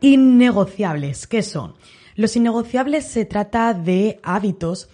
[0.00, 1.74] innegociables, ¿qué son?
[2.14, 4.88] Los innegociables se trata de hábitos,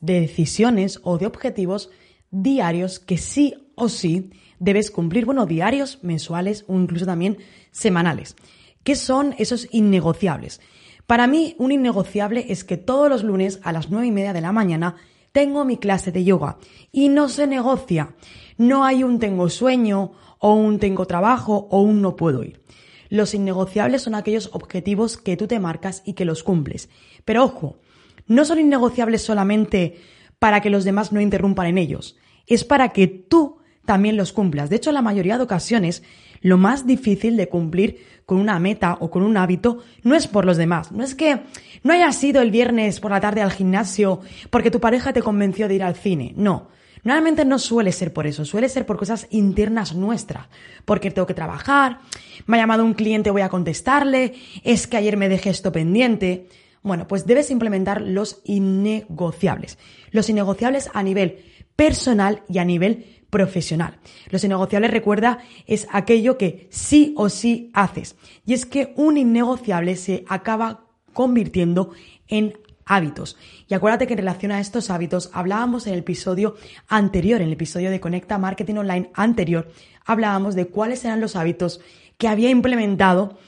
[0.00, 1.90] de decisiones o de objetivos
[2.30, 7.38] diarios que sí o sí debes cumplir, bueno, diarios, mensuales o incluso también
[7.70, 8.36] semanales.
[8.82, 10.60] ¿Qué son esos innegociables?
[11.06, 14.40] Para mí, un innegociable es que todos los lunes a las nueve y media de
[14.40, 14.96] la mañana
[15.32, 16.58] tengo mi clase de yoga
[16.92, 18.14] y no se negocia.
[18.56, 22.60] No hay un tengo sueño o un tengo trabajo o un no puedo ir.
[23.08, 26.88] Los innegociables son aquellos objetivos que tú te marcas y que los cumples.
[27.24, 27.78] Pero ojo,
[28.26, 29.98] no son innegociables solamente
[30.38, 34.68] para que los demás no interrumpan en ellos, es para que tú también los cumplas.
[34.68, 36.02] De hecho, en la mayoría de ocasiones,
[36.40, 40.44] lo más difícil de cumplir con una meta o con un hábito no es por
[40.44, 40.92] los demás.
[40.92, 41.40] No es que
[41.82, 44.20] no hayas ido el viernes por la tarde al gimnasio
[44.50, 46.34] porque tu pareja te convenció de ir al cine.
[46.36, 46.68] No.
[47.06, 50.48] Normalmente no suele ser por eso, suele ser por cosas internas nuestras.
[50.84, 52.00] Porque tengo que trabajar,
[52.46, 56.48] me ha llamado un cliente, voy a contestarle, es que ayer me dejé esto pendiente.
[56.82, 59.78] Bueno, pues debes implementar los innegociables.
[60.10, 61.44] Los innegociables a nivel
[61.76, 64.00] personal y a nivel profesional.
[64.30, 68.16] Los innegociables, recuerda, es aquello que sí o sí haces.
[68.44, 71.92] Y es que un innegociable se acaba convirtiendo
[72.26, 73.36] en hábitos.
[73.68, 76.54] Y acuérdate que en relación a estos hábitos hablábamos en el episodio
[76.88, 79.70] anterior, en el episodio de Conecta Marketing Online anterior,
[80.06, 81.80] hablábamos de cuáles eran los hábitos
[82.16, 83.38] que había implementado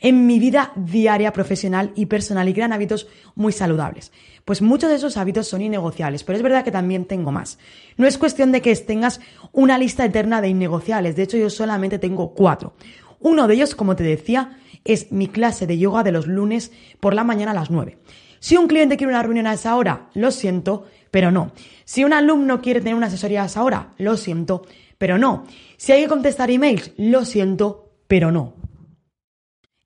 [0.00, 4.12] en mi vida diaria, profesional y personal y que eran hábitos muy saludables.
[4.44, 7.58] Pues muchos de esos hábitos son innegociables, pero es verdad que también tengo más.
[7.96, 9.20] No es cuestión de que tengas
[9.52, 12.74] una lista eterna de innegociables, de hecho yo solamente tengo cuatro.
[13.20, 17.14] Uno de ellos, como te decía, es mi clase de yoga de los lunes por
[17.14, 17.98] la mañana a las nueve.
[18.44, 21.52] Si un cliente quiere una reunión a esa hora, lo siento, pero no.
[21.86, 24.66] Si un alumno quiere tener una asesoría a esa hora, lo siento,
[24.98, 25.46] pero no.
[25.78, 28.52] Si hay que contestar emails, lo siento, pero no.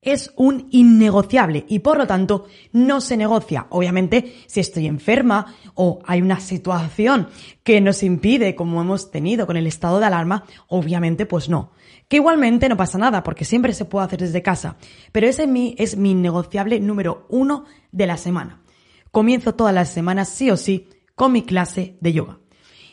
[0.02, 3.68] Es un innegociable y por lo tanto no se negocia.
[3.70, 7.28] Obviamente, si estoy enferma o hay una situación
[7.62, 11.70] que nos impide, como hemos tenido con el estado de alarma, obviamente pues no.
[12.08, 14.76] Que igualmente no pasa nada, porque siempre se puede hacer desde casa.
[15.12, 18.62] Pero ese mí es mi negociable número uno de la semana.
[19.10, 22.38] Comienzo todas las semanas, sí o sí, con mi clase de yoga.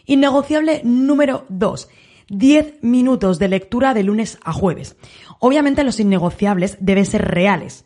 [0.06, 1.88] Innegociable número dos.
[2.28, 4.98] 10 minutos de lectura de lunes a jueves.
[5.40, 7.86] Obviamente los innegociables deben ser reales.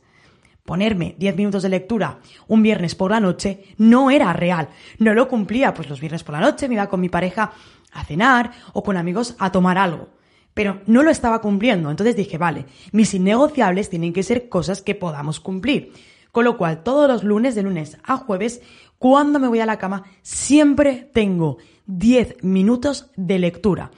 [0.65, 4.69] Ponerme 10 minutos de lectura un viernes por la noche no era real.
[4.97, 7.51] No lo cumplía, pues los viernes por la noche me iba con mi pareja
[7.91, 10.18] a cenar o con amigos a tomar algo
[10.59, 11.89] pero no lo estaba cumpliendo.
[11.89, 15.93] Entonces dije, vale, mis innegociables tienen que ser cosas que podamos cumplir.
[16.33, 18.61] Con lo cual, todos los lunes, de lunes a jueves,
[18.97, 23.91] cuando me voy a la cama, siempre tengo 10 minutos de lectura.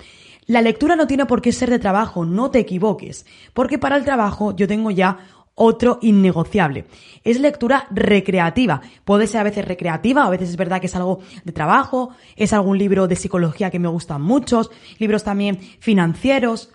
[0.45, 4.05] La lectura no tiene por qué ser de trabajo, no te equivoques, porque para el
[4.05, 5.17] trabajo yo tengo ya
[5.55, 6.85] otro innegociable.
[7.23, 8.81] Es lectura recreativa.
[9.05, 12.53] Puede ser a veces recreativa, a veces es verdad que es algo de trabajo, es
[12.53, 16.71] algún libro de psicología que me gustan muchos, libros también financieros.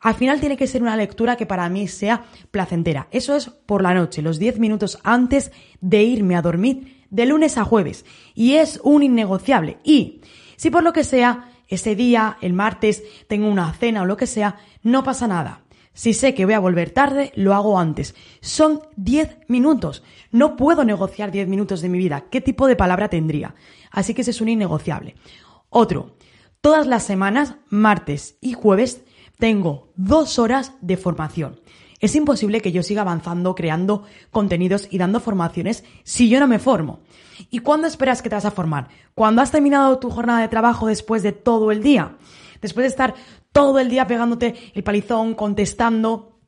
[0.00, 3.08] Al final tiene que ser una lectura que para mí sea placentera.
[3.10, 7.58] Eso es por la noche, los 10 minutos antes de irme a dormir, de lunes
[7.58, 8.06] a jueves.
[8.34, 9.78] Y es un innegociable.
[9.84, 10.22] Y
[10.56, 14.26] si por lo que sea, ese día, el martes, tengo una cena o lo que
[14.26, 15.62] sea, no pasa nada.
[15.92, 18.14] Si sé que voy a volver tarde, lo hago antes.
[18.40, 20.02] Son 10 minutos.
[20.30, 22.26] No puedo negociar 10 minutos de mi vida.
[22.30, 23.54] ¿Qué tipo de palabra tendría?
[23.90, 25.16] Así que ese es un innegociable.
[25.68, 26.16] Otro.
[26.60, 29.02] Todas las semanas, martes y jueves,
[29.38, 31.60] tengo dos horas de formación.
[32.00, 36.58] Es imposible que yo siga avanzando, creando contenidos y dando formaciones si yo no me
[36.58, 37.00] formo.
[37.50, 38.88] ¿Y cuándo esperas que te vas a formar?
[39.14, 42.16] ¿Cuando has terminado tu jornada de trabajo después de todo el día?
[42.60, 43.14] Después de estar
[43.52, 46.38] todo el día pegándote el palizón, contestando,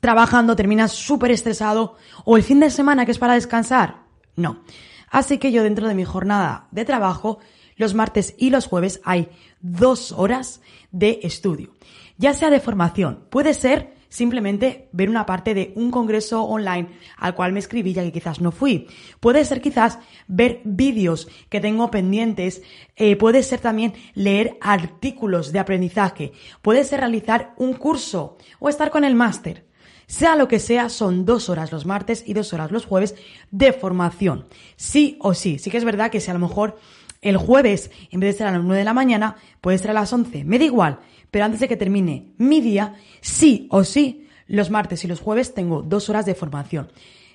[0.00, 4.04] trabajando, terminas súper estresado, o el fin de semana que es para descansar.
[4.36, 4.62] No.
[5.10, 7.38] Así que yo dentro de mi jornada de trabajo,
[7.76, 9.28] los martes y los jueves hay
[9.60, 10.60] dos horas
[10.90, 11.72] de estudio.
[12.18, 17.34] Ya sea de formación, puede ser simplemente ver una parte de un congreso online al
[17.34, 18.86] cual me escribí ya que quizás no fui.
[19.18, 22.62] Puede ser quizás ver vídeos que tengo pendientes,
[22.94, 26.30] eh, puede ser también leer artículos de aprendizaje,
[26.62, 29.66] puede ser realizar un curso o estar con el máster.
[30.06, 33.16] Sea lo que sea, son dos horas los martes y dos horas los jueves
[33.50, 34.46] de formación.
[34.76, 35.58] Sí o sí.
[35.58, 36.78] Sí que es verdad que si a lo mejor
[37.20, 39.94] el jueves, en vez de ser a las 9 de la mañana, puede ser a
[39.94, 40.44] las 11.
[40.44, 41.00] Me da igual.
[41.34, 45.52] Pero antes de que termine mi día, sí o sí, los martes y los jueves
[45.52, 46.92] tengo dos horas de formación.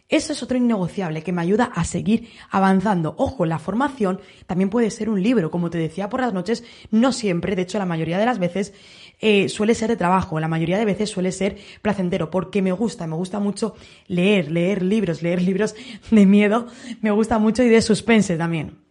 [0.08, 3.14] Eso es otro innegociable que me ayuda a seguir avanzando.
[3.18, 7.12] Ojo, la formación también puede ser un libro, como te decía por las noches, no
[7.12, 8.72] siempre, de hecho la mayoría de las veces
[9.20, 13.06] eh, suele ser de trabajo, la mayoría de veces suele ser placentero, porque me gusta,
[13.06, 13.76] me gusta mucho
[14.08, 15.76] leer, leer libros, leer libros
[16.10, 16.68] de miedo,
[17.02, 18.89] me gusta mucho y de suspense también.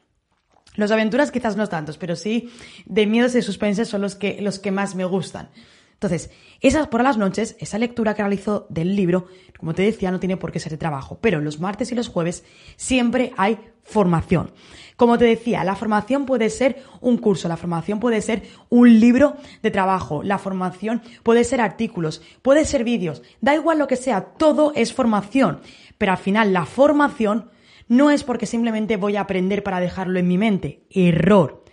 [0.79, 2.51] Los aventuras quizás no tantos, pero sí
[2.87, 5.51] de miedos y suspense son los que, los que más me gustan.
[5.95, 6.31] Entonces,
[6.61, 9.27] esas por las noches, esa lectura que realizo del libro,
[9.59, 12.09] como te decía, no tiene por qué ser de trabajo, pero los martes y los
[12.09, 12.45] jueves
[12.77, 14.53] siempre hay formación.
[14.95, 19.37] Como te decía, la formación puede ser un curso, la formación puede ser un libro
[19.65, 24.27] de trabajo, la formación puede ser artículos, puede ser vídeos, da igual lo que sea,
[24.27, 25.61] todo es formación,
[25.99, 27.51] pero al final la formación
[27.89, 31.65] no es porque simplemente voy a aprender para dejarlo en mi mente, error.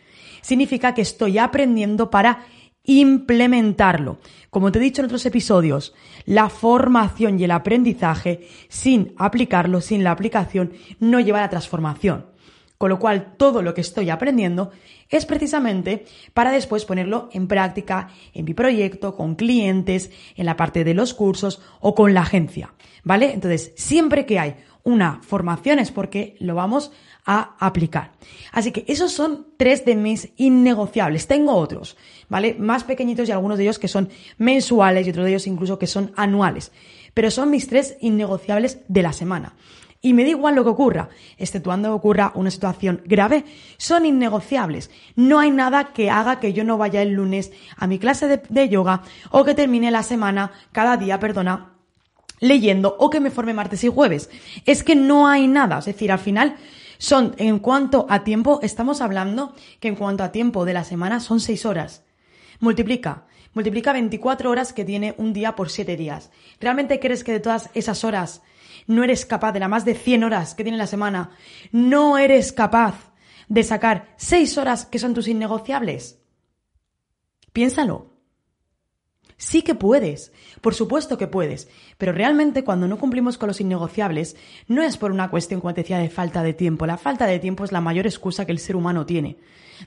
[0.42, 2.46] Significa que estoy aprendiendo para
[2.84, 4.20] implementarlo.
[4.50, 5.94] Como te he dicho en otros episodios,
[6.26, 12.28] la formación y el aprendizaje sin aplicarlo, sin la aplicación, no lleva a la transformación.
[12.78, 14.72] Con lo cual, todo lo que estoy aprendiendo
[15.10, 20.84] es precisamente para después ponerlo en práctica en mi proyecto, con clientes, en la parte
[20.84, 22.74] de los cursos o con la agencia.
[23.04, 23.34] ¿Vale?
[23.34, 26.92] Entonces, siempre que hay una formación es porque lo vamos
[27.26, 28.12] a aplicar.
[28.52, 31.28] Así que esos son tres de mis innegociables.
[31.28, 31.98] Tengo otros,
[32.30, 32.56] ¿vale?
[32.58, 35.88] Más pequeñitos y algunos de ellos que son mensuales y otros de ellos incluso que
[35.88, 36.72] son anuales.
[37.16, 39.56] Pero son mis tres innegociables de la semana.
[40.06, 43.44] Y me da igual lo que ocurra, exceptuando ocurra una situación grave,
[43.78, 44.92] son innegociables.
[45.16, 48.40] No hay nada que haga que yo no vaya el lunes a mi clase de,
[48.48, 51.74] de yoga o que termine la semana, cada día, perdona,
[52.40, 54.30] leyendo o que me forme martes y jueves.
[54.68, 55.80] Es que no hay nada.
[55.80, 56.56] Es decir, al final
[57.00, 61.20] son, en cuanto a tiempo, estamos hablando que en cuanto a tiempo de la semana
[61.20, 62.04] son seis horas.
[62.60, 63.26] Multiplica.
[63.56, 66.30] Multiplica 24 horas que tiene un día por siete días.
[66.60, 68.42] ¿Realmente crees que de todas esas horas
[68.86, 71.32] no eres capaz, de las más de 100 horas que tiene la semana,
[71.72, 73.14] no eres capaz
[73.48, 76.20] de sacar seis horas que son tus innegociables?
[77.54, 78.15] Piénsalo.
[79.38, 81.68] Sí que puedes, por supuesto que puedes,
[81.98, 84.38] pero realmente cuando no cumplimos con los innegociables
[84.68, 86.86] no es por una cuestión, como te decía, de falta de tiempo.
[86.86, 89.38] La falta de tiempo es la mayor excusa que el ser humano tiene.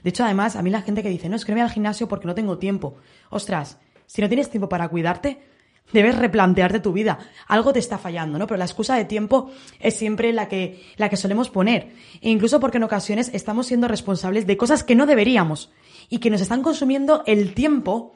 [0.03, 2.07] De hecho, además, a mí la gente que dice, no, es que no al gimnasio
[2.07, 2.97] porque no tengo tiempo.
[3.31, 5.41] Ostras, si no tienes tiempo para cuidarte,
[5.91, 7.19] debes replantearte tu vida.
[7.47, 8.47] Algo te está fallando, ¿no?
[8.47, 11.91] Pero la excusa de tiempo es siempre la que, la que solemos poner.
[12.21, 15.71] E incluso porque en ocasiones estamos siendo responsables de cosas que no deberíamos
[16.09, 18.15] y que nos están consumiendo el tiempo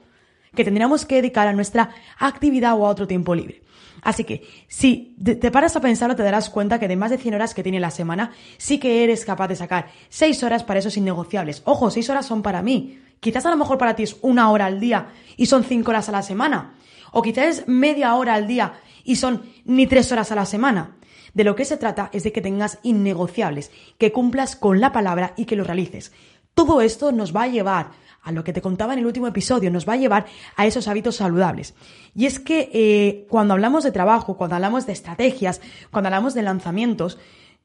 [0.55, 3.63] que tendríamos que dedicar a nuestra actividad o a otro tiempo libre.
[4.03, 7.35] Así que si te paras a pensarlo te darás cuenta que de más de 100
[7.35, 10.97] horas que tiene la semana, sí que eres capaz de sacar 6 horas para esos
[10.97, 11.61] innegociables.
[11.65, 12.99] Ojo, 6 horas son para mí.
[13.21, 15.07] Quizás a lo mejor para ti es una hora al día
[15.37, 16.73] y son 5 horas a la semana.
[17.13, 18.73] O quizás es media hora al día
[19.05, 20.97] y son ni 3 horas a la semana.
[21.33, 25.33] De lo que se trata es de que tengas innegociables, que cumplas con la palabra
[25.37, 26.11] y que lo realices.
[26.53, 27.91] Todo esto nos va a llevar
[28.23, 30.25] a lo que te contaba en el último episodio, nos va a llevar
[30.55, 31.75] a esos hábitos saludables.
[32.15, 36.43] Y es que eh, cuando hablamos de trabajo, cuando hablamos de estrategias, cuando hablamos de
[36.43, 37.19] lanzamientos,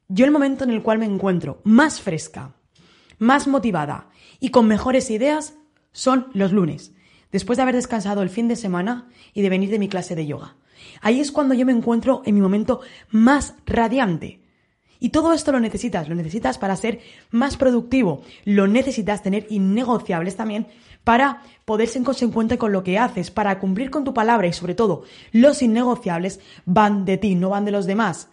[0.08, 2.54] yo el momento en el cual me encuentro más fresca,
[3.18, 4.08] más motivada
[4.40, 5.54] y con mejores ideas
[5.92, 6.92] son los lunes,
[7.30, 10.26] después de haber descansado el fin de semana y de venir de mi clase de
[10.26, 10.56] yoga.
[11.00, 12.80] Ahí es cuando yo me encuentro en mi momento
[13.10, 14.40] más radiante.
[15.00, 17.00] Y todo esto lo necesitas, lo necesitas para ser
[17.30, 20.66] más productivo, lo necesitas tener innegociables también
[21.04, 24.74] para poder ser consecuente con lo que haces, para cumplir con tu palabra y sobre
[24.74, 28.28] todo los innegociables van de ti, no van de los demás.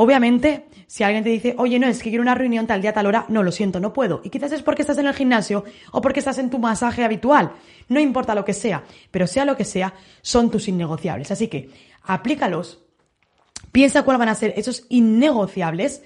[0.00, 3.06] Obviamente, si alguien te dice, oye, no, es que quiero una reunión tal día, tal
[3.06, 4.20] hora, no, lo siento, no puedo.
[4.22, 7.50] Y quizás es porque estás en el gimnasio o porque estás en tu masaje habitual.
[7.88, 11.32] No importa lo que sea, pero sea lo que sea, son tus innegociables.
[11.32, 11.70] Así que
[12.04, 12.78] aplícalos
[13.72, 16.02] Piensa cuáles van a ser esos innegociables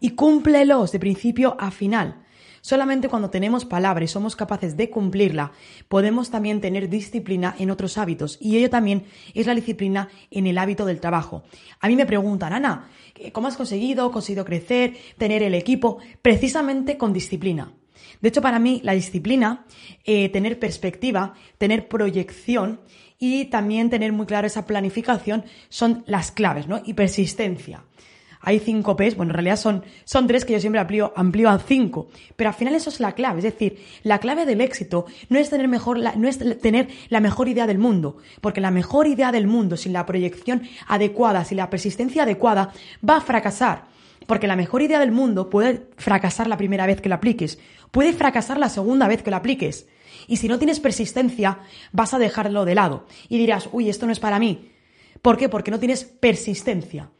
[0.00, 2.24] y cúmplelos de principio a final.
[2.60, 5.52] Solamente cuando tenemos palabra y somos capaces de cumplirla,
[5.88, 8.38] podemos también tener disciplina en otros hábitos.
[8.40, 9.04] Y ello también
[9.34, 11.42] es la disciplina en el hábito del trabajo.
[11.80, 12.88] A mí me preguntan, Ana,
[13.32, 15.98] ¿cómo has conseguido, conseguido crecer, tener el equipo?
[16.22, 17.70] Precisamente con disciplina.
[18.20, 19.66] De hecho, para mí, la disciplina,
[20.04, 22.80] eh, tener perspectiva, tener proyección
[23.18, 26.82] y también tener muy claro esa planificación son las claves, ¿no?
[26.84, 27.84] Y persistencia.
[28.46, 32.08] hay cinco P's, bueno, en realidad son, son tres que yo siempre amplío, a cinco,
[32.36, 35.48] pero al final eso es la clave, es decir, la clave del éxito no es
[35.48, 39.32] tener mejor, la, no es tener la mejor idea del mundo, porque la mejor idea
[39.32, 42.74] del mundo sin la proyección adecuada, sin la persistencia adecuada,
[43.08, 43.93] va a fracasar.
[44.26, 47.58] Porque la mejor idea del mundo puede fracasar la primera vez que la apliques,
[47.90, 49.86] puede fracasar la segunda vez que la apliques.
[50.26, 51.58] Y si no tienes persistencia,
[51.92, 54.70] vas a dejarlo de lado y dirás, uy, esto no es para mí.
[55.22, 55.48] ¿Por qué?
[55.48, 57.10] Porque no tienes persistencia.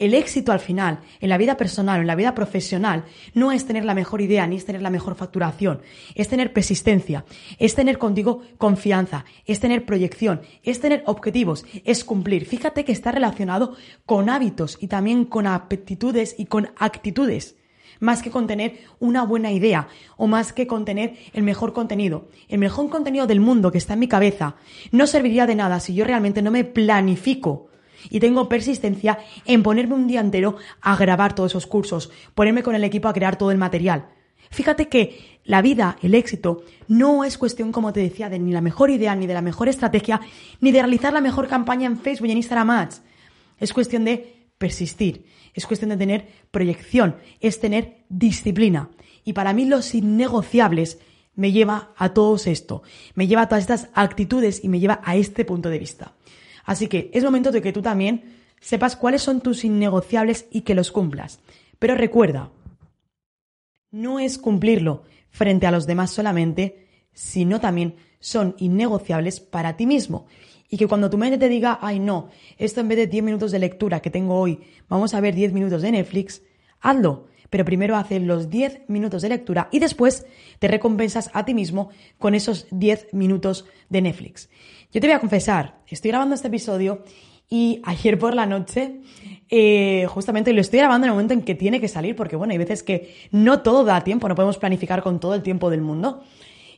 [0.00, 3.04] El éxito al final, en la vida personal o en la vida profesional,
[3.34, 5.82] no es tener la mejor idea ni es tener la mejor facturación,
[6.14, 7.26] es tener persistencia,
[7.58, 12.46] es tener contigo confianza, es tener proyección, es tener objetivos, es cumplir.
[12.46, 13.76] Fíjate que está relacionado
[14.06, 17.56] con hábitos y también con aptitudes y con actitudes
[17.98, 22.30] más que con tener una buena idea o más que con tener el mejor contenido.
[22.48, 24.56] El mejor contenido del mundo que está en mi cabeza
[24.90, 27.69] no serviría de nada si yo realmente no me planifico
[28.08, 32.74] y tengo persistencia en ponerme un día entero a grabar todos esos cursos, ponerme con
[32.74, 34.06] el equipo a crear todo el material.
[34.50, 38.60] Fíjate que la vida, el éxito, no es cuestión, como te decía, de ni la
[38.60, 40.20] mejor idea, ni de la mejor estrategia,
[40.60, 42.88] ni de realizar la mejor campaña en Facebook y en Instagram.
[43.58, 48.90] Es cuestión de persistir, es cuestión de tener proyección, es tener disciplina.
[49.24, 50.98] Y para mí los innegociables
[51.34, 52.82] me lleva a todo esto,
[53.14, 56.14] me lleva a todas estas actitudes y me lleva a este punto de vista.
[56.64, 60.74] Así que es momento de que tú también sepas cuáles son tus innegociables y que
[60.74, 61.40] los cumplas.
[61.78, 62.50] Pero recuerda,
[63.90, 70.26] no es cumplirlo frente a los demás solamente, sino también son innegociables para ti mismo.
[70.68, 73.50] Y que cuando tu mente te diga, ay no, esto en vez de 10 minutos
[73.50, 76.42] de lectura que tengo hoy, vamos a ver 10 minutos de Netflix,
[76.80, 77.26] hazlo.
[77.50, 80.24] Pero primero haces los 10 minutos de lectura y después
[80.58, 84.48] te recompensas a ti mismo con esos 10 minutos de Netflix.
[84.92, 87.04] Yo te voy a confesar, estoy grabando este episodio
[87.48, 89.00] y ayer por la noche,
[89.48, 92.52] eh, justamente lo estoy grabando en el momento en que tiene que salir, porque bueno,
[92.52, 95.80] hay veces que no todo da tiempo, no podemos planificar con todo el tiempo del
[95.80, 96.22] mundo.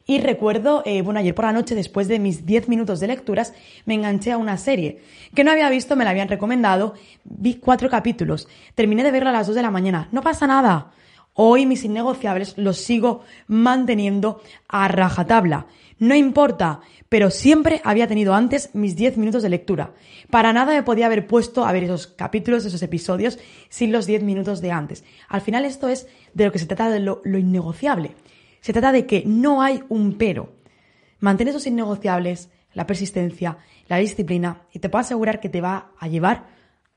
[0.07, 3.55] Y recuerdo, eh, bueno, ayer por la noche, después de mis 10 minutos de lecturas,
[3.87, 5.01] me enganché a una serie
[5.35, 6.95] que no había visto, me la habían recomendado,
[7.25, 10.93] vi cuatro capítulos, terminé de verla a las 2 de la mañana, no pasa nada.
[11.35, 15.67] Hoy mis innegociables los sigo manteniendo a rajatabla.
[15.99, 19.93] No importa, pero siempre había tenido antes mis 10 minutos de lectura.
[20.31, 24.23] Para nada me podía haber puesto a ver esos capítulos, esos episodios, sin los 10
[24.23, 25.05] minutos de antes.
[25.29, 28.17] Al final esto es de lo que se trata de lo, innegociable.
[28.63, 30.55] Se trata de que no hay un pero.
[31.19, 36.09] Mantén esos innegociables, la persistencia, la disciplina, y te puedo asegurar que te va a
[36.09, 36.47] llevar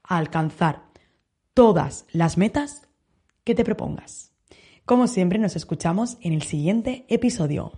[0.03, 0.83] a alcanzar
[1.53, 2.87] todas las metas
[3.43, 4.31] que te propongas.
[4.85, 7.73] Como siempre, nos escuchamos en el siguiente episodio.